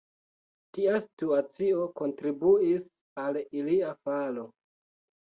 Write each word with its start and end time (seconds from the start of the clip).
Tia 0.75 0.93
situacio 1.01 1.83
kontribuis 1.99 2.87
al 3.25 3.37
ilia 3.59 3.91
falo. 4.07 4.47